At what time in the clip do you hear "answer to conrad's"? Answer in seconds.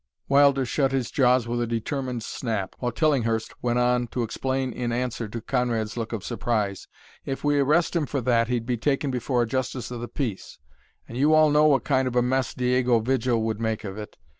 4.91-5.95